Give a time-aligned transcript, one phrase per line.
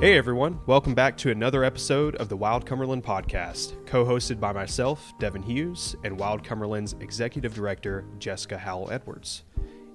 [0.00, 4.50] Hey everyone, welcome back to another episode of the Wild Cumberland podcast, co hosted by
[4.50, 9.42] myself, Devin Hughes, and Wild Cumberland's Executive Director, Jessica Howell Edwards.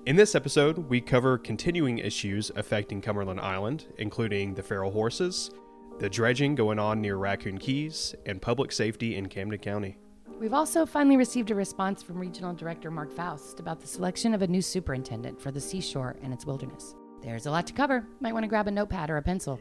[0.05, 5.49] In this episode, we cover continuing issues affecting Cumberland Island, including the feral horses,
[5.97, 9.97] the dredging going on near Raccoon Keys, and public safety in Camden County.
[10.39, 14.43] We've also finally received a response from Regional Director Mark Foust about the selection of
[14.43, 16.93] a new superintendent for the seashore and its wilderness.
[17.23, 18.05] There's a lot to cover.
[18.19, 19.59] Might want to grab a notepad or a pencil.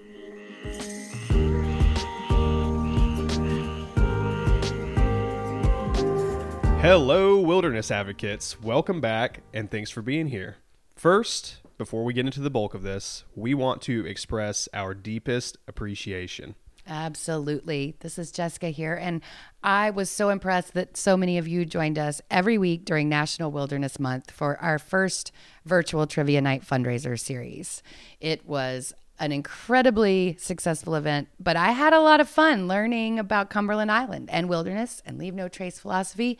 [6.85, 8.61] Hello, wilderness advocates.
[8.61, 10.57] Welcome back, and thanks for being here.
[10.95, 15.57] First, before we get into the bulk of this, we want to express our deepest
[15.67, 16.57] appreciation.
[16.87, 17.97] Absolutely.
[18.01, 18.95] This is Jessica here.
[18.95, 19.23] And
[19.63, 23.51] I was so impressed that so many of you joined us every week during National
[23.51, 25.33] Wilderness Month for our first
[25.65, 27.83] virtual Trivia Night fundraiser series.
[28.21, 33.51] It was an incredibly successful event, but I had a lot of fun learning about
[33.51, 36.39] Cumberland Island and wilderness and leave no trace philosophy,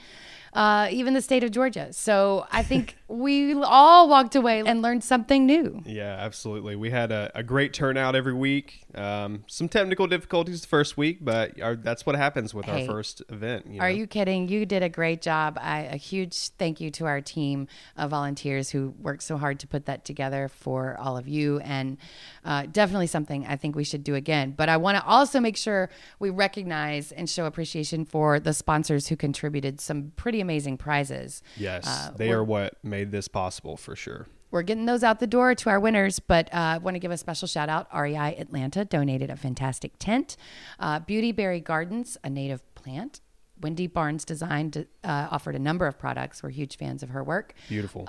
[0.55, 1.93] uh, even the state of Georgia.
[1.93, 5.83] So I think we all walked away and learned something new.
[5.85, 6.77] Yeah, absolutely.
[6.77, 8.81] We had a, a great turnout every week.
[8.95, 12.93] Um, some technical difficulties the first week, but our, that's what happens with Hey, our
[12.93, 13.67] first event.
[13.69, 13.97] you Are know?
[13.97, 14.49] you kidding?
[14.49, 15.59] You did a great job.
[15.61, 17.67] I, a huge thank you to our team
[17.97, 21.59] of volunteers who worked so hard to put that together for all of you.
[21.61, 21.99] And
[22.45, 24.55] uh, definitely something I think we should do again.
[24.57, 29.09] But I want to also make sure we recognize and show appreciation for the sponsors
[29.09, 31.43] who contributed some pretty amazing prizes.
[31.57, 34.27] Yes, Uh, they we're- what made this possible for sure.
[34.51, 37.11] We're getting those out the door to our winners, but uh, I want to give
[37.11, 37.89] a special shout out.
[37.93, 40.37] REI Atlanta donated a fantastic tent.
[40.79, 43.21] Uh, Beauty Berry Gardens, a native plant.
[43.61, 46.41] Wendy Barnes designed, uh, offered a number of products.
[46.43, 47.55] We're huge fans of her work.
[47.69, 48.05] Beautiful.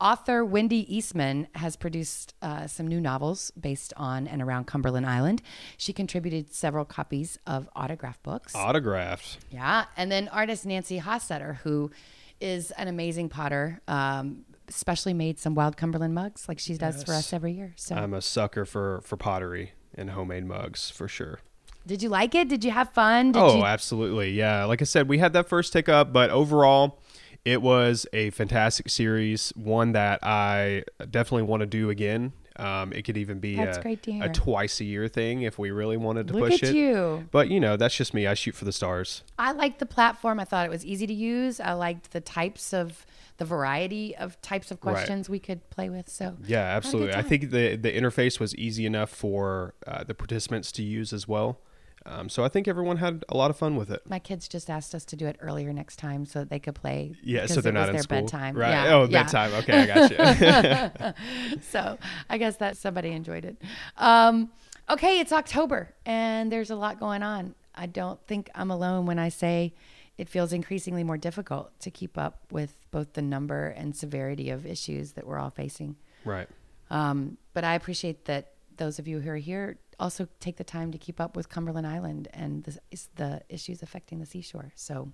[0.00, 5.42] Author Wendy Eastman has produced uh, some new novels based on and around Cumberland Island.
[5.76, 8.54] She contributed several copies of autograph books.
[8.54, 9.38] Autographed.
[9.50, 11.90] Yeah, and then artist Nancy Hossetter, who
[12.40, 17.12] is an amazing potter, um, especially made some wild Cumberland mugs like she does for
[17.12, 17.72] us every year.
[17.76, 21.40] So, I'm a sucker for for pottery and homemade mugs for sure.
[21.86, 22.48] did you like it?
[22.48, 23.32] Did you have fun?
[23.32, 24.30] Did oh, you, absolutely.
[24.30, 24.64] Yeah.
[24.66, 27.00] Like I said, we had that first tick up, but overall,
[27.44, 29.52] it was a fantastic series.
[29.56, 32.32] One that I definitely want to do again.
[32.56, 33.70] Um, it could even be a,
[34.20, 36.74] a twice a year thing if we really wanted to look push it.
[36.74, 37.28] you.
[37.30, 38.26] But you know, that's just me.
[38.26, 39.22] I shoot for the stars.
[39.38, 40.40] I liked the platform.
[40.40, 41.60] I thought it was easy to use.
[41.60, 43.06] I liked the types of
[43.36, 44.94] the variety of types of Right.
[44.94, 46.08] questions we could play with.
[46.08, 47.14] So, Yeah, absolutely.
[47.14, 51.28] I think the the interface was easy enough for uh, the participants to use as
[51.28, 51.60] well.
[52.06, 54.02] Um, so I think everyone had a lot of fun with it.
[54.08, 56.74] my kids just asked us to do it earlier next time so that they could
[56.74, 57.14] play.
[57.22, 58.56] Yeah, so they're not in their school, bedtime.
[58.56, 58.70] right?
[58.70, 59.22] Yeah, oh, yeah.
[59.22, 59.52] bedtime.
[59.54, 61.14] Okay, I got
[61.54, 61.60] you.
[61.70, 61.98] so
[62.30, 63.60] I guess that somebody enjoyed it.
[63.96, 64.50] Um,
[64.88, 67.54] okay, it's October and there's a lot going on.
[67.74, 69.74] I don't think I'm alone when I say
[70.16, 74.66] it feels increasingly more difficult to keep up with both the number and severity of
[74.66, 75.96] issues that we're all facing.
[76.24, 76.48] right.
[76.90, 80.92] Um, but I appreciate that those of you who are here also take the time
[80.92, 84.72] to keep up with Cumberland Island and the, is the issues affecting the seashore.
[84.74, 85.12] So,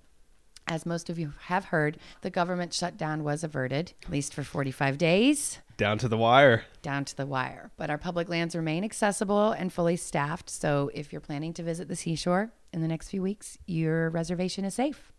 [0.67, 4.97] as most of you have heard, the government shutdown was averted, at least for 45
[4.97, 6.63] days Down to the wire.
[6.81, 7.69] down to the wire.
[7.77, 10.49] But our public lands remain accessible and fully staffed.
[10.49, 14.65] So if you're planning to visit the seashore in the next few weeks, your reservation
[14.65, 15.11] is safe.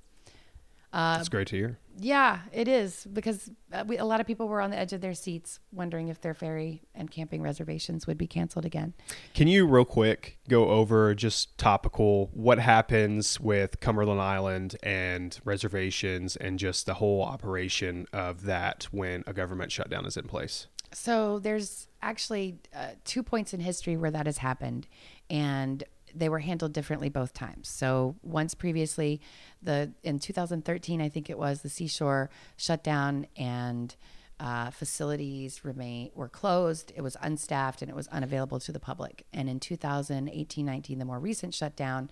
[0.96, 1.78] Uh, That's great to hear.
[1.98, 5.02] Yeah, it is because uh, we, a lot of people were on the edge of
[5.02, 8.94] their seats wondering if their ferry and camping reservations would be canceled again.
[9.34, 16.34] Can you real quick go over just topical what happens with Cumberland Island and reservations
[16.34, 20.66] and just the whole operation of that when a government shutdown is in place?
[20.94, 24.86] So there's actually uh, two points in history where that has happened,
[25.28, 25.84] and
[26.18, 27.68] they were handled differently both times.
[27.68, 29.20] So once previously,
[29.62, 33.94] the in 2013, I think it was the seashore shut down and
[34.38, 36.92] uh, facilities remain were closed.
[36.94, 39.24] It was unstaffed and it was unavailable to the public.
[39.32, 42.10] And in 2018, 19, the more recent shutdown,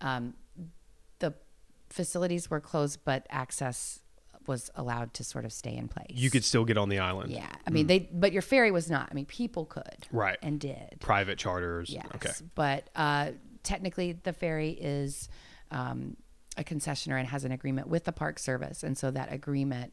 [0.00, 0.34] um,
[1.18, 1.34] the
[1.90, 4.00] facilities were closed, but access
[4.46, 6.06] was allowed to sort of stay in place.
[6.10, 7.32] You could still get on the island.
[7.32, 9.08] Yeah, I mean they, but your ferry was not.
[9.10, 10.38] I mean, people could, Right.
[10.40, 10.96] and did.
[11.00, 11.90] Private charters.
[11.90, 12.30] Yes, Okay.
[12.54, 13.32] but uh,
[13.66, 15.28] technically the ferry is
[15.70, 16.16] um,
[16.56, 19.92] a concessioner and has an agreement with the Park Service, and so that agreement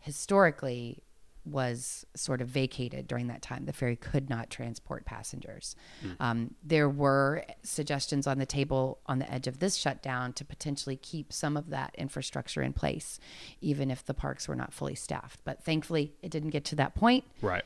[0.00, 1.02] historically
[1.46, 3.66] was sort of vacated during that time.
[3.66, 5.76] The ferry could not transport passengers.
[6.18, 10.96] Um, there were suggestions on the table on the edge of this shutdown to potentially
[10.96, 13.20] keep some of that infrastructure in place,
[13.60, 15.40] even if the parks were not fully staffed.
[15.44, 17.64] But thankfully, it didn't get to that point Right.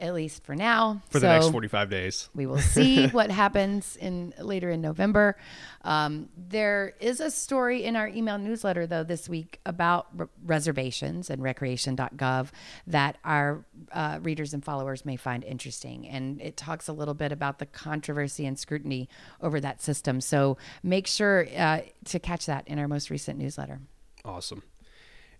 [0.00, 1.02] At least for now.
[1.10, 2.28] For the next 45 days.
[2.34, 5.36] we will see what happens in later in November.
[5.82, 11.30] Um, there is a story in our email newsletter though this week about re- reservations
[11.30, 12.48] and recreation.gov
[12.86, 17.32] that our uh, readers and followers may find interesting, and it talks a little bit
[17.32, 19.08] about the controversy and scrutiny
[19.40, 20.20] over that system.
[20.20, 23.80] So make sure uh, to catch that in our most recent newsletter.
[24.24, 24.62] Awesome.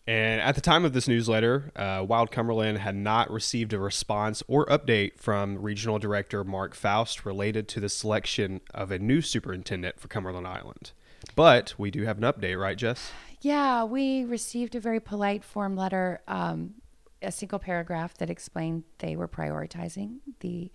[0.07, 4.43] And at the time of this newsletter, uh, Wild Cumberland had not received a response
[4.49, 10.01] or update from Regional Director Mark Foust related to the selection of a new superintendent
[10.01, 10.93] for Cumberland Island.
[11.37, 13.13] But we do have an update, right, Jess?
[13.43, 16.75] Yeah, we received a very polite form letter, um,
[17.23, 20.71] a single paragraph that explained they were prioritizing the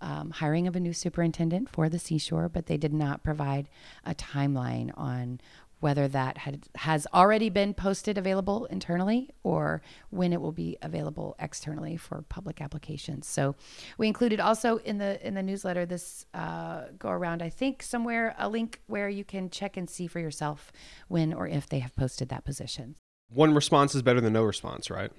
[0.00, 3.68] um, hiring of a new superintendent for the seashore, but they did not provide
[4.04, 5.40] a timeline on
[5.82, 11.34] whether that had, has already been posted available internally or when it will be available
[11.40, 13.26] externally for public applications.
[13.26, 13.56] So
[13.98, 17.42] we included also in the in the newsletter this uh, go around.
[17.42, 20.70] I think somewhere a link where you can check and see for yourself
[21.08, 22.94] when or if they have posted that position.
[23.28, 25.10] One response is better than no response, right?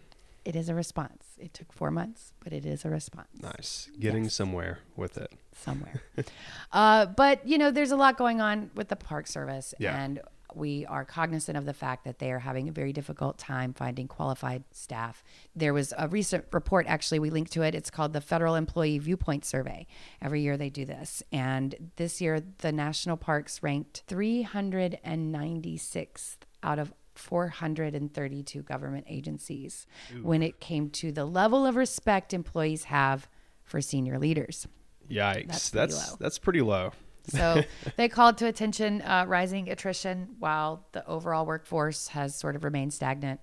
[0.46, 1.24] It is a response.
[1.38, 3.30] It took four months, but it is a response.
[3.42, 3.90] Nice.
[4.00, 4.34] Getting Yes.
[4.34, 5.32] somewhere with it.
[5.56, 6.02] somewhere.
[6.72, 10.02] uh, but you know, there's a lot going on with the Park Service, Yeah.
[10.02, 10.20] and
[10.56, 14.08] we are cognizant of the fact that they are having a very difficult time finding
[14.08, 15.24] qualified staff.
[15.56, 17.76] There was a recent report, actually, we linked to it.
[17.76, 19.88] It's called the Federal Employee Viewpoint Survey.
[20.22, 26.94] Every year they do this, and this year the national parks ranked 396th out of
[27.16, 29.86] 432 government agencies
[30.24, 33.28] when it came to the level of respect employees have
[33.64, 34.68] for senior leaders.
[35.10, 35.48] Yikes.
[35.48, 36.18] That's That's pretty low.
[36.20, 36.92] that's pretty low.
[37.28, 37.64] So
[37.98, 42.94] they called to attention uh, rising attrition while the overall workforce has sort of remained
[42.94, 43.40] stagnant,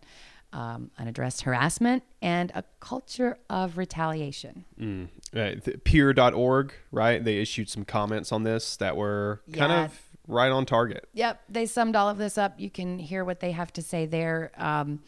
[0.52, 4.64] um, unaddressed harassment, and a culture of retaliation.
[4.80, 5.08] Mm.
[5.34, 7.22] Uh, peer.org, right?
[7.24, 9.84] They issued some comments on this that were kind Yeah.
[9.84, 11.08] of right on target.
[11.14, 12.58] Yep, they summed all of this up.
[12.58, 14.52] You can hear what they have to say there.
[14.56, 15.02] Um,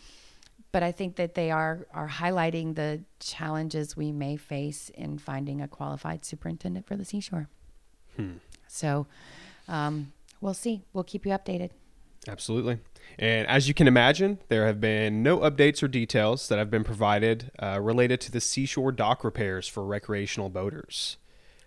[0.72, 5.60] but I think that they are are highlighting the challenges we may face in finding
[5.60, 7.48] a qualified superintendent for the seashore.
[8.72, 9.06] So
[9.68, 10.82] um, we'll see.
[10.92, 11.70] We'll keep you updated.
[12.28, 12.78] Absolutely.
[13.18, 16.84] And as you can imagine, there have been no updates or details that have been
[16.84, 21.16] provided uh, related to the seashore dock repairs for recreational boaters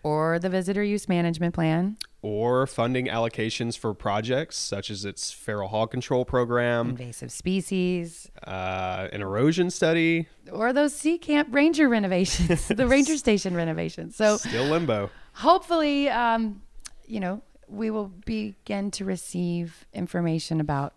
[0.02, 1.98] Or the visitor use management plan.
[2.22, 9.10] or funding allocations for projects such as its feral hog control program, invasive species, uh,
[9.12, 10.28] an erosion study.
[10.52, 14.16] or those sea camp ranger renovations, the ranger station renovations.
[14.16, 15.10] So Still limbo.
[15.34, 16.62] hopefully, um,
[17.08, 20.94] you know, we will begin to receive information about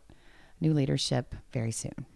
[0.61, 2.07] new leadership very soon.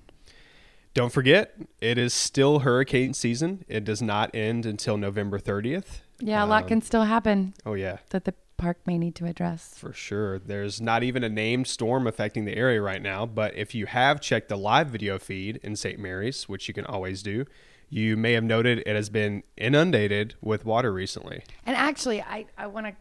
[0.94, 3.65] Don't forget, it is still hurricane season.
[3.67, 6.00] It does not end until November 30th.
[6.21, 7.99] Yeah, a lot Um, can still happen Oh, yeah.
[8.11, 9.75] that the park may need to address.
[9.77, 10.39] For sure.
[10.39, 14.21] There's not even a named storm affecting the area right now, but if you have
[14.21, 15.99] checked the live video feed in St.
[15.99, 17.47] Mary's, which you can always do,
[17.89, 21.43] you may have noted it has been inundated with water recently.
[21.67, 22.93] And actually, I, I want to,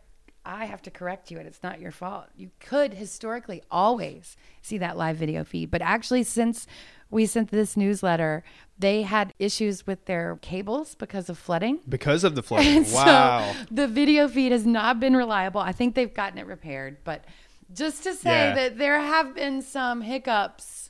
[0.45, 2.25] I have to correct you, and it's not your fault.
[2.35, 6.65] You could historically always see that live video feed, but actually, since
[7.11, 8.43] we sent this newsletter,
[8.79, 11.79] they had issues with their cables because of flooding.
[11.87, 12.85] Because of the flooding.
[12.91, 13.53] Wow.
[13.53, 15.61] so the video feed has not been reliable.
[15.61, 17.25] I think they've gotten it repaired, but
[17.73, 18.55] just to say Yeah.
[18.55, 20.89] that there have been some hiccups,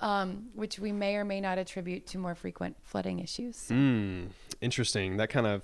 [0.00, 3.68] um, which we may or may not attribute to more frequent flooding issues.
[3.68, 4.26] Hmm.
[4.60, 5.16] Interesting.
[5.16, 5.62] That kind of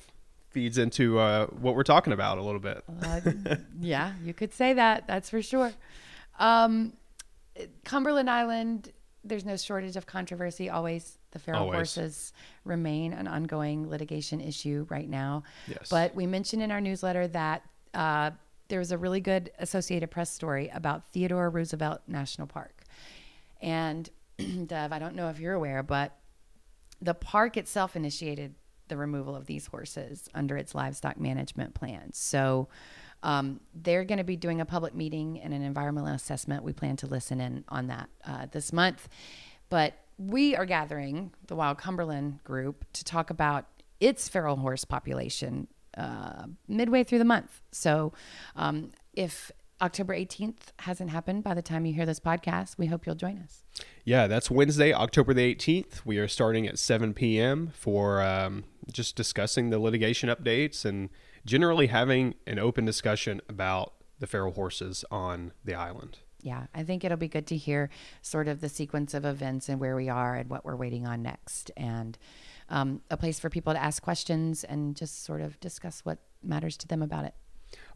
[0.50, 2.82] feeds into uh, what we're talking about a little bit.
[3.02, 3.20] Uh,
[3.80, 5.06] yeah, you could say that.
[5.06, 5.72] That's for sure.
[6.38, 6.94] Um,
[7.84, 8.92] Cumberland Island,
[9.24, 10.68] there's no shortage of controversy.
[10.68, 11.76] Always, the feral Always.
[11.94, 12.32] horses
[12.64, 15.44] remain an ongoing litigation issue right now.
[15.68, 15.88] Yes.
[15.88, 17.62] But we mentioned in our newsletter that
[17.94, 18.30] uh,
[18.68, 22.84] there was a really good Associated Press story about Theodore Roosevelt National Park.
[23.60, 24.08] And
[24.66, 26.16] Dev, I don't know if you're aware, but
[27.02, 28.54] the park itself initiated
[28.90, 32.12] the removal of these horses under its livestock management plan.
[32.12, 32.68] So
[33.22, 36.62] um, they're going to be doing a public meeting and an environmental assessment.
[36.62, 39.08] We plan to listen in on that uh, this month.
[39.70, 43.64] But we are gathering the Wild Cumberland group to talk about
[44.00, 47.62] its feral horse population uh, midway through the month.
[47.72, 48.12] So
[48.56, 49.50] um, if
[49.82, 53.38] October 18th hasn't happened by the time you hear this podcast, we hope you'll join
[53.38, 53.64] us.
[54.04, 56.04] Yeah, that's Wednesday, October the 18th.
[56.04, 57.70] We are starting at 7 p.m.
[57.74, 61.08] for um, just discussing the litigation updates and
[61.46, 66.18] generally having an open discussion about the feral horses on the island.
[66.42, 67.90] yeah, I think it'll be good to hear
[68.22, 71.22] sort of the sequence of events and where we are and what we're waiting on
[71.22, 72.18] next, and
[72.68, 76.76] um, a place for people to ask questions and just sort of discuss what matters
[76.78, 77.34] to them about it.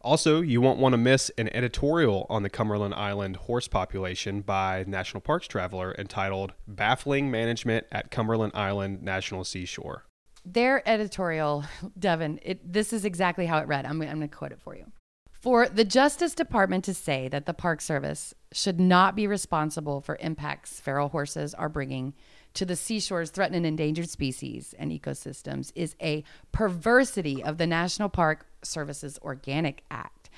[0.01, 4.83] Also, you won't want to miss an editorial on the Cumberland Island horse population by
[4.87, 10.05] National Parks Traveler entitled Baffling Management at Cumberland Island National Seashore.
[10.45, 11.65] Their editorial,
[11.97, 13.85] Devin, it, this is exactly how it read.
[13.85, 14.91] I'm, I'm going to quote it for you.
[15.31, 20.17] For the Justice Department to say that the Park Service should not be responsible for
[20.19, 22.15] impacts feral horses are bringing
[22.55, 28.09] to the seashore's threatened and endangered species and ecosystems is a perversity of the National
[28.09, 30.29] Park Service's Organic Act,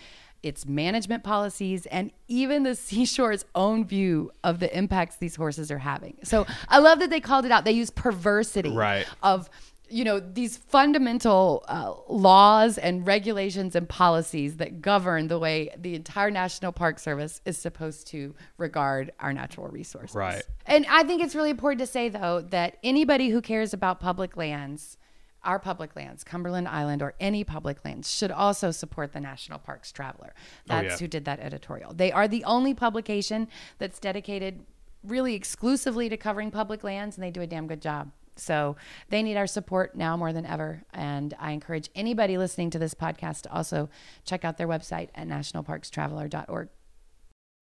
[0.43, 5.77] its management policies, and even the seashore's own view of the impacts these horses are
[5.79, 6.17] having.
[6.23, 7.63] So I love that they called it out.
[7.65, 9.07] They use perversity Right.
[9.23, 9.49] of
[9.89, 15.95] you know these fundamental uh, laws and regulations and policies that govern the way the
[15.95, 20.43] entire national park service is supposed to regard our natural resources Right.
[20.65, 24.35] and i think it's really important to say though that anybody who cares about public
[24.37, 24.97] lands
[25.43, 29.91] our public lands cumberland island or any public lands should also support the national parks
[29.91, 30.33] traveler
[30.65, 30.97] that's yeah.
[30.97, 34.65] who did that editorial they are the only publication that's dedicated
[35.03, 38.75] really exclusively to covering public lands and they do a damn good job so
[39.09, 40.83] they need our support now more than ever.
[40.93, 43.89] And I encourage anybody listening to this podcast to also
[44.25, 46.69] check out their website at nationalparkstraveler.org.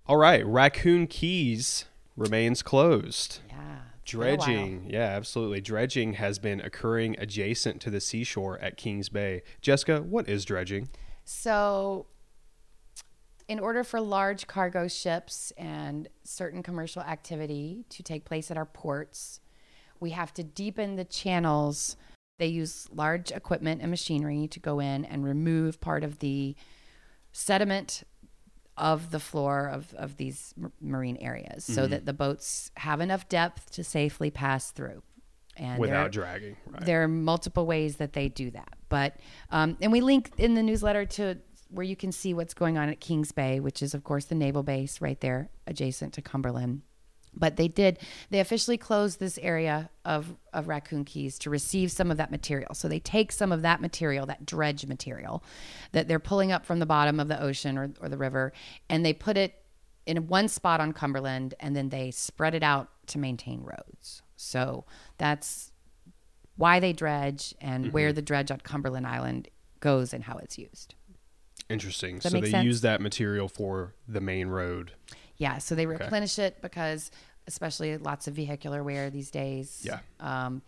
[0.07, 3.39] All right, Raccoon Keys remains closed.
[3.49, 3.77] Yeah.
[4.03, 4.37] it's been a while.
[4.37, 5.61] Dredging, yeah, absolutely.
[5.61, 9.41] Dredging has been occurring adjacent to the seashore at Kings Bay.
[9.61, 10.89] Jessica, what is dredging?
[11.23, 12.05] So,
[13.47, 18.65] in order for large cargo ships and certain commercial activity to take place at our
[18.65, 19.39] ports,
[19.99, 21.97] we have to deepen the channels.
[22.37, 26.55] They use large equipment and machinery to go in and remove part of the
[27.31, 28.03] sediment
[28.77, 33.71] of the floor of, of these marine areas so that the boats have enough depth
[33.71, 35.01] to safely pass through.
[35.55, 36.85] And there- Without dragging, right?
[36.85, 38.73] there are multiple ways that they do that.
[38.89, 39.15] But
[39.49, 41.37] um, and we link in the newsletter to
[41.69, 44.35] where you can see what's going on at Kings Bay, which is of course the
[44.35, 46.81] naval base right there adjacent to Cumberland.
[47.37, 47.99] But they did
[48.29, 52.73] they officially closed this area of of Raccoon Keys to receive some of that material.
[52.73, 55.43] So they take some of that material, that dredge material
[55.91, 58.53] that they're pulling up from the bottom of the ocean or, or the river,
[58.89, 59.61] and they put it
[60.05, 64.21] in one spot on Cumberland and then they spread it out to maintain roads.
[64.35, 64.85] So
[65.17, 65.71] that's
[66.57, 67.93] why they dredge and mm-hmm.
[67.93, 69.49] where the dredge on Cumberland Island
[69.79, 70.95] goes and how it's used.
[71.69, 72.21] Interesting.
[72.21, 72.65] So they sense?
[72.65, 74.91] use that material for the main road.
[75.37, 77.11] Yeah, so they replenish it because
[77.47, 79.81] especially lots of vehicular wear these days.
[79.83, 79.99] Yeah.
[80.19, 80.61] Um,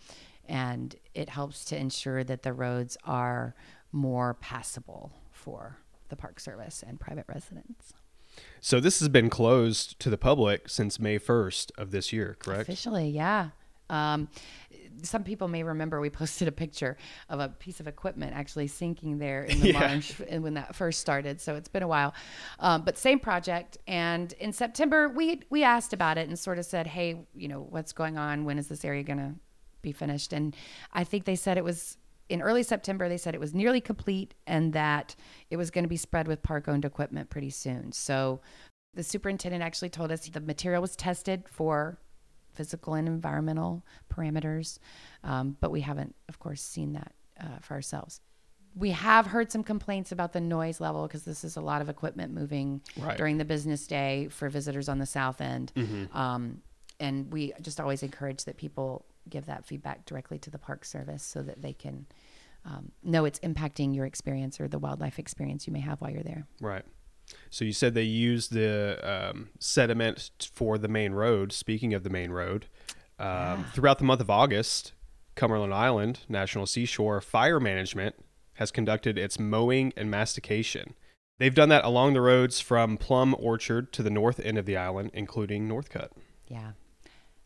[0.48, 3.56] and it helps to ensure that the roads are
[3.92, 5.78] more passable for
[6.10, 7.94] the park service and private residents.
[8.62, 12.64] So this has been closed to the public since May 1st of this year, correct?
[12.64, 13.50] Officially, yeah.
[13.89, 14.29] Um,
[15.03, 16.98] some people may remember we posted a picture
[17.29, 19.79] of a piece of equipment actually sinking there in the Yeah.
[19.79, 21.39] marsh when that first started.
[21.41, 22.13] So it's been a while,
[22.60, 23.77] um, but same project.
[23.88, 27.62] And in September, we we asked about it and sort of said, "Hey, you know,
[27.70, 28.46] what's going on?
[28.46, 29.36] When is this area going to
[29.82, 30.56] be finished?" And
[30.94, 31.98] I think they said it was
[32.29, 33.08] in early September.
[33.08, 35.15] They said it was nearly complete and that
[35.50, 37.91] it was going to be spread with park-owned equipment pretty soon.
[37.94, 38.41] So
[38.96, 42.00] the superintendent actually told us the material was tested for
[42.58, 44.80] physical and environmental parameters,
[45.24, 48.20] um, but we haven't, of course, seen that uh, for ourselves.
[48.76, 51.90] We have heard some complaints about the noise level because this is a lot of
[51.90, 53.18] equipment moving Right.
[53.18, 55.72] during the business day for visitors on the south end.
[56.14, 56.62] Um,
[57.00, 61.24] and we just always encourage that people give that feedback directly to the Park Service
[61.24, 62.06] so that they can
[62.66, 66.24] um, know it's impacting your experience or the wildlife experience you may have while you're
[66.24, 66.46] there.
[66.62, 66.84] Right.
[67.50, 71.52] So you said they use the um, sediment for the main road.
[71.52, 72.68] Speaking of the main road,
[73.20, 74.94] um, throughout the month of August,
[75.36, 78.16] Cumberland Island National Seashore Fire Management
[78.56, 80.94] has conducted its mowing and mastication.
[81.38, 84.76] They've done that along the roads from Plum Orchard to the north end of the
[84.76, 86.10] island, including Northcutt.
[86.48, 86.72] Yeah.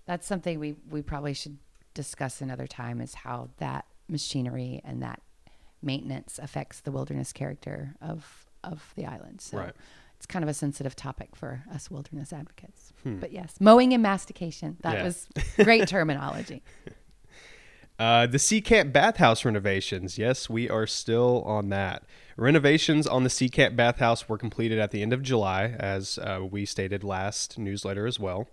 [0.05, 1.57] That's something we, we probably should
[1.93, 5.21] discuss another time is how that machinery and that
[5.81, 9.41] maintenance affects the wilderness character of of the island.
[9.41, 9.73] So Right.
[10.17, 12.93] it's kind of a sensitive topic for us wilderness advocates.
[13.03, 14.77] But yes, mowing and mastication.
[14.81, 15.03] That Yeah.
[15.03, 15.27] was
[15.57, 16.63] great terminology.
[17.99, 20.17] Uh, the Sea Camp bathhouse renovations.
[20.17, 22.01] Yes, we are still on that.
[22.35, 26.39] Renovations on the Sea Camp bathhouse were completed at the end of July, as uh,
[26.49, 28.47] we stated last newsletter as well.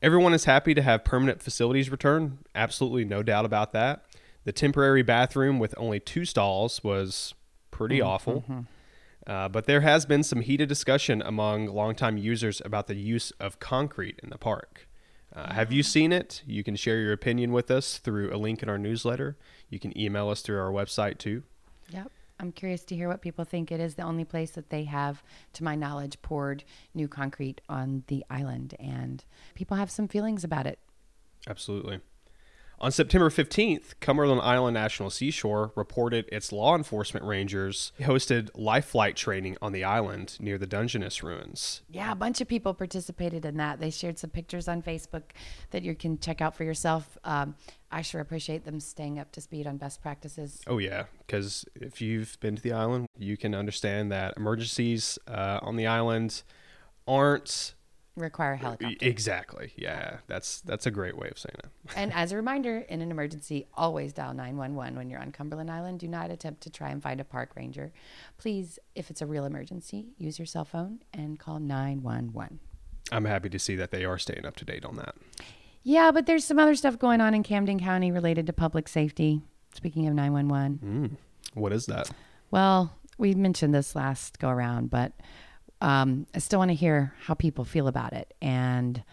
[0.00, 2.38] Everyone is happy to have permanent facilities return.
[2.54, 4.04] Absolutely no doubt about that.
[4.44, 7.34] The temporary bathroom with only two stalls was
[7.72, 8.44] pretty awful.
[9.26, 13.58] Uh, but there has been some heated discussion among longtime users about the use of
[13.58, 14.86] concrete in the park.
[15.34, 16.42] Uh, have you seen it?
[16.46, 19.36] You can share your opinion with us through a link in our newsletter.
[19.68, 21.42] You can email us through our website too.
[21.90, 22.10] Yep.
[22.38, 23.70] I'm curious to hear what people think.
[23.72, 25.22] It is the only place that they have,
[25.54, 30.66] to my knowledge, poured new concrete on the island, and people have some feelings about
[30.66, 30.78] it.
[31.48, 32.00] Absolutely.
[32.80, 39.16] On September 15th, Cumberland Island National Seashore reported its law enforcement rangers hosted life flight
[39.16, 41.82] training on the island near the Dungeness ruins.
[41.88, 43.80] Yeah, a bunch of people participated in that.
[43.80, 45.22] They shared some pictures on Facebook
[45.70, 47.16] that you can check out for yourself.
[47.24, 47.54] Um,
[47.90, 50.60] I sure appreciate them staying up to speed on best practices.
[50.66, 55.60] Oh, yeah, because if you've been to the island, you can understand that emergencies uh,
[55.62, 56.42] on the island
[57.06, 57.74] aren't
[58.16, 58.96] require a helicopter.
[59.00, 59.72] Exactly.
[59.76, 61.70] Yeah, that's that's a great way of saying it.
[61.96, 66.00] and as a reminder, in an emergency, always dial 911 when you're on Cumberland Island.
[66.00, 67.92] Do not attempt to try and find a park ranger.
[68.38, 72.60] Please, if it's a real emergency, use your cell phone and call 911.
[73.12, 75.14] I'm happy to see that they are staying up to date on that.
[75.82, 79.42] Yeah, but there's some other stuff going on in Camden County related to public safety.
[79.74, 80.78] Speaking of 911.
[80.82, 81.16] Mm,
[81.54, 82.10] what is that?
[82.50, 85.12] Well, we mentioned this last go around, but
[85.84, 88.32] um, I still want to hear how people feel about it.
[88.40, 89.04] And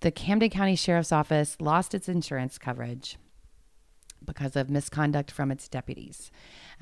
[0.00, 3.16] the Camden County Sheriff's Office lost its insurance coverage
[4.24, 6.32] because of misconduct from its deputies.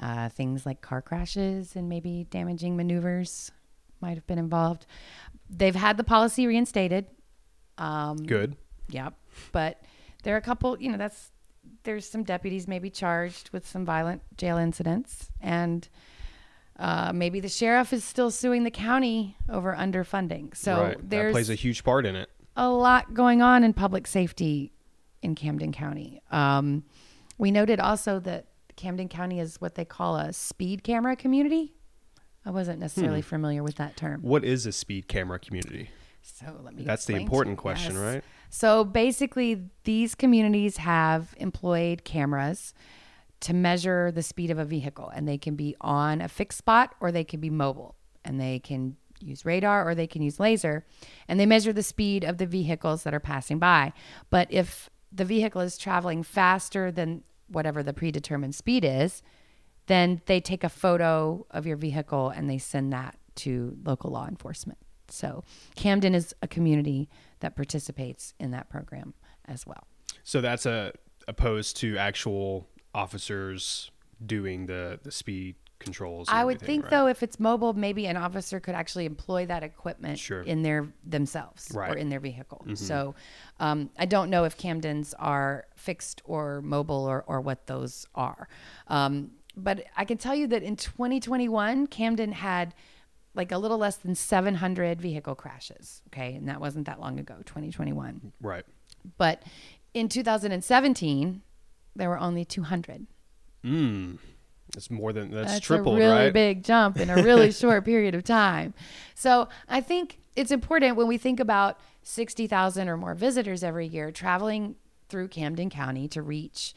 [0.00, 3.52] Uh, things like car crashes and maybe damaging maneuvers
[4.00, 4.86] might have been involved.
[5.50, 7.04] They've had the policy reinstated.
[7.76, 8.56] Um, Good.
[8.88, 9.12] Yep.
[9.52, 9.82] But
[10.22, 11.32] there are a couple, you know, that's
[11.82, 15.86] there's some deputies maybe charged with some violent jail incidents and
[16.78, 20.56] uh, maybe the sheriff is still suing the county over underfunding.
[20.56, 21.10] So right.
[21.10, 22.30] there's that plays a huge part in it.
[22.56, 24.72] A lot going on in public safety
[25.22, 26.20] in Camden County.
[26.30, 26.84] Um,
[27.36, 31.74] we noted also that Camden County is what they call a speed camera community.
[32.44, 33.28] I wasn't necessarily hmm.
[33.28, 34.22] familiar with that term.
[34.22, 35.90] What is a speed camera community?
[36.22, 36.84] So let me.
[36.84, 38.02] That's the important question, yes.
[38.02, 38.24] right?
[38.50, 42.74] So basically, these communities have employed cameras
[43.40, 46.94] to measure the speed of a vehicle and they can be on a fixed spot
[47.00, 50.84] or they can be mobile and they can use radar or they can use laser
[51.26, 53.92] and they measure the speed of the vehicles that are passing by.
[54.30, 59.22] But if the vehicle is traveling faster than whatever the predetermined speed is
[59.86, 64.28] then they take a photo of your vehicle and they send that to local law
[64.28, 64.78] enforcement.
[65.08, 67.08] So camden is a community
[67.40, 69.14] that participates in that program
[69.46, 69.86] as well.
[70.22, 70.92] So that's a
[71.26, 73.90] opposed to actual officers
[74.24, 76.28] doing the the speed controls.
[76.30, 76.90] I would think right?
[76.90, 80.42] though, if it's mobile, maybe an officer could actually employ that equipment sure.
[80.42, 81.92] in their themselves right.
[81.92, 82.62] or in their vehicle.
[82.64, 82.74] Mm-hmm.
[82.74, 83.14] So
[83.60, 88.48] um, I don't know if Camdens are fixed or mobile or or what those are.
[88.88, 92.74] Um, but I can tell you that in 2021, Camden had
[93.34, 96.02] like a little less than 700 vehicle crashes.
[96.08, 98.32] Okay, and that wasn't that long ago, 2021.
[98.40, 98.64] Right.
[99.16, 99.42] But
[99.94, 101.42] in 2017,
[101.98, 103.06] there were only 200.
[103.64, 104.18] Mm.
[104.76, 106.32] It's more than that's, that's tripled, a really right?
[106.32, 108.74] big jump in a really short period of time.
[109.14, 114.10] So I think it's important when we think about 60,000 or more visitors every year
[114.10, 114.76] traveling
[115.08, 116.74] through Camden County to reach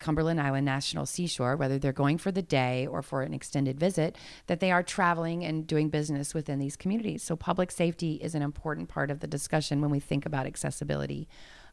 [0.00, 4.16] Cumberland Island National Seashore, whether they're going for the day or for an extended visit,
[4.46, 7.22] that they are traveling and doing business within these communities.
[7.22, 11.28] So, public safety is an important part of the discussion when we think about accessibility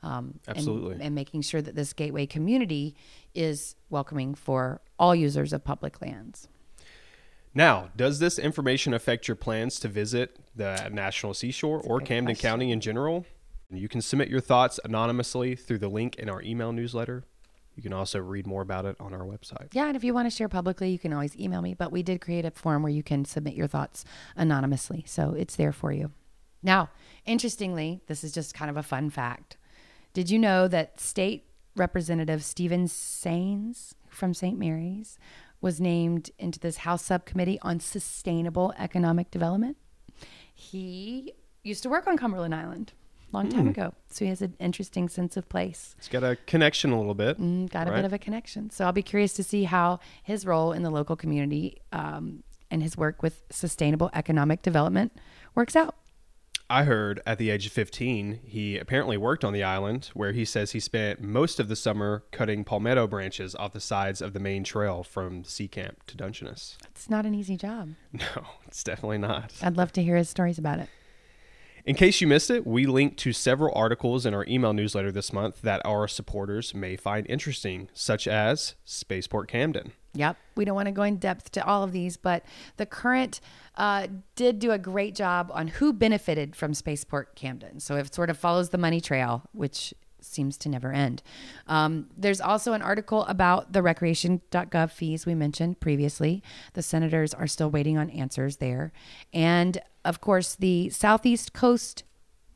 [0.05, 0.93] um, Absolutely.
[0.93, 2.95] And, and, making sure that this gateway community
[3.33, 6.47] is welcoming for all users of public lands.
[7.55, 12.49] Now, does this information affect your plans to visit the National Seashore or Camden question.
[12.49, 13.25] County in general?
[13.71, 17.23] You can submit your thoughts anonymously through the link in our email newsletter.
[17.75, 19.69] You can also read more about it on our website.
[19.73, 21.73] Yeah, and if you want to share publicly, you can always email me.
[21.73, 25.03] But we did create a form where you can submit your thoughts anonymously.
[25.07, 26.11] So it's there for you.
[26.63, 26.89] Now,
[27.25, 29.57] interestingly, this is just kind of a fun fact.
[30.15, 31.43] Did you know that State
[31.75, 34.57] Representative Steven Sainz from St.
[34.57, 35.19] Mary's
[35.59, 39.75] was named into this House subcommittee on sustainable economic development?
[40.53, 42.93] He used to work on Cumberland Island
[43.33, 43.71] a long time mm.
[43.71, 43.93] ago.
[44.07, 45.97] So he has an interesting sense of place.
[45.97, 47.37] He's got a connection a little bit.
[47.37, 47.97] Mm, got a right?
[47.97, 48.69] bit of a connection.
[48.69, 52.81] So I'll be curious to see how his role in the local community um, and
[52.81, 55.11] his work with sustainable economic development
[55.55, 55.93] works out.
[56.69, 60.45] I heard at the age of 15, he apparently worked on the island where he
[60.45, 64.39] says he spent most of the summer cutting palmetto branches off the sides of the
[64.39, 66.77] main trail from Sea Camp to Dungeness.
[66.89, 67.93] It's not an easy job.
[68.13, 69.53] No, it's definitely not.
[69.61, 70.89] I'd love to hear his stories about it.
[71.85, 75.31] In case you missed it, we linked to several articles in our email newsletter this
[75.31, 79.91] month that our supporters may find interesting, such as Spaceport Camden.
[80.15, 80.35] Yep.
[80.55, 82.43] We don't want to go in depth to all of these, but
[82.77, 83.39] the current
[83.75, 87.79] uh, did do a great job on who benefited from Spaceport Camden.
[87.79, 89.93] So it sort of follows the money trail, which
[90.25, 91.21] seems to never end.
[91.67, 96.43] Um, there's also an article about the recreation.gov fees we mentioned previously.
[96.73, 98.91] The senators are still waiting on answers there.
[99.33, 102.03] And of course, the Southeast Coast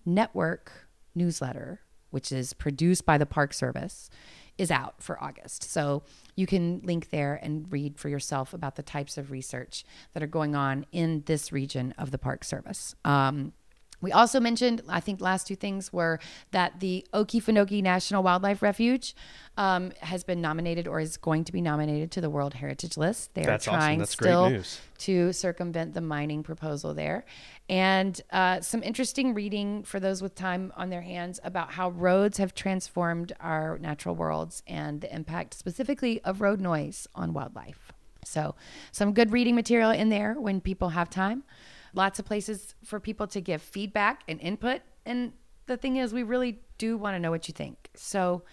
[0.05, 0.71] Network
[1.15, 4.09] newsletter, which is produced by the Park Service,
[4.57, 5.63] is out for August.
[5.63, 6.03] So
[6.35, 10.27] you can link there and read for yourself about the types of research that are
[10.27, 12.93] going on in this region of the Park Service.
[13.05, 13.53] Um,
[14.01, 16.19] we also mentioned, I think, last two things were
[16.51, 19.15] that the Okefenokee National Wildlife Refuge
[19.57, 23.33] um, has been nominated or is going to be nominated to the World Heritage List.
[23.33, 23.79] They That's are awesome.
[23.79, 24.63] trying great still
[24.99, 27.25] to circumvent the mining proposal there.
[27.67, 32.37] And uh, some interesting reading for those with time on their hands about how roads
[32.37, 37.91] have transformed our natural worlds and the impact specifically of road noise on wildlife.
[38.25, 38.55] So,
[38.91, 41.43] some good reading material in there when people have time.
[41.93, 44.81] Lots of places for people to give feedback and input.
[45.05, 45.33] And
[45.65, 47.89] the thing is, we really do want to know what you think.
[47.95, 48.43] So,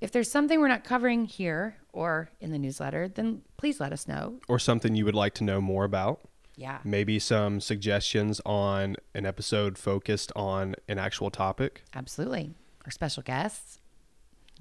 [0.00, 4.08] if there's something we're not covering here or in the newsletter, then please let us
[4.08, 4.40] know.
[4.48, 6.22] Or something you would like to know more about.
[6.56, 6.78] Yeah.
[6.84, 11.84] Maybe some suggestions on an episode focused on an actual topic.
[11.94, 12.50] Absolutely.
[12.84, 13.78] Our special guests,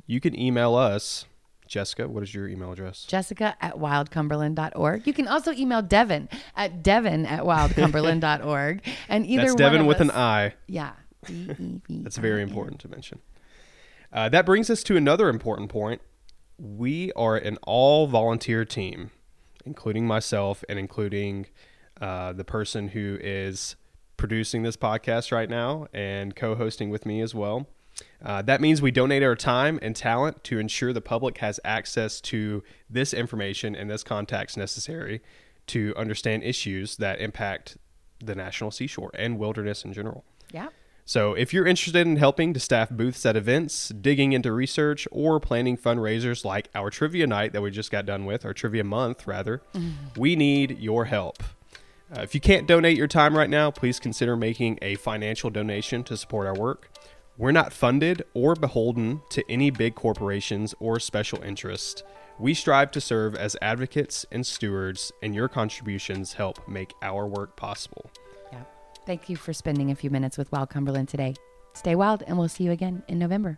[0.05, 1.25] You can email us.
[1.71, 3.05] Jessica, what is your email address?
[3.05, 5.07] Jessica at wildcumberland.org.
[5.07, 8.81] You can also email Devin at devin at wildcumberland.org.
[9.07, 10.53] And either That's Devin with us- an I.
[10.67, 10.91] Yeah.
[11.89, 13.19] That's very important to mention.
[14.11, 16.01] Uh, that brings us to another important point.
[16.57, 19.11] We are an all volunteer team,
[19.65, 21.45] including myself and including
[22.01, 23.77] uh, the person who is
[24.17, 27.69] producing this podcast right now and co hosting with me as well.
[28.23, 32.21] Uh, that means we donate our time and talent to ensure the public has access
[32.21, 35.21] to this information and this context necessary
[35.67, 37.77] to understand issues that impact
[38.19, 40.23] the national seashore and wilderness in general.
[40.51, 40.67] Yeah.
[41.03, 45.39] So, if you're interested in helping to staff booths at events, digging into research, or
[45.39, 49.25] planning fundraisers like our trivia night that we just got done with, our trivia month
[49.25, 49.61] rather,
[50.15, 51.43] we need your help.
[52.15, 56.03] Uh, if you can't donate your time right now, please consider making a financial donation
[56.03, 56.89] to support our work.
[57.41, 62.03] We're not funded or beholden to any big corporations or special interests.
[62.37, 67.55] We strive to serve as advocates and stewards, and your contributions help make our work
[67.55, 68.11] possible.
[68.51, 68.61] Yeah.
[69.07, 71.33] Thank you for spending a few minutes with Wild Cumberland today.
[71.73, 73.57] Stay wild, and we'll see you again in November.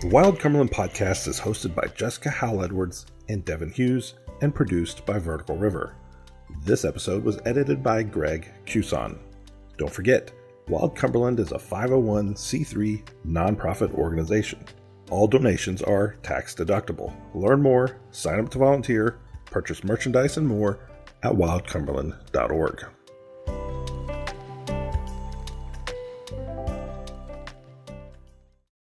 [0.00, 5.04] The Wild Cumberland podcast is hosted by Jessica Howell Edwards and Devin Hughes and produced
[5.04, 5.96] by Vertical River.
[6.64, 9.18] This episode was edited by Greg Cuson.
[9.76, 10.32] Don't forget,
[10.68, 14.64] Wild Cumberland is a 501c3 nonprofit organization.
[15.10, 17.12] All donations are tax deductible.
[17.34, 20.78] Learn more, sign up to volunteer, purchase merchandise, and more
[21.22, 22.84] at wildcumberland.org.